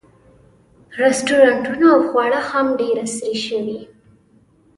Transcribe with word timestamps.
رسټورانټونه 1.01 1.85
او 1.95 1.99
خواړه 2.09 2.39
هم 2.49 2.67
ډېر 2.79 2.95
عصري 3.05 3.35
شوي. 3.45 3.79